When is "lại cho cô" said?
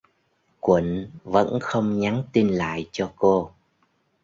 2.49-3.51